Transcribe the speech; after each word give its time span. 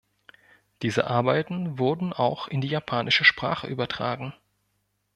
Diese 0.81 1.05
Arbeiten 1.05 1.77
wurden 1.77 2.11
auch 2.11 2.47
in 2.47 2.59
die 2.59 2.69
japanische 2.69 3.23
Sprache 3.23 3.67
übertragen. 3.67 4.33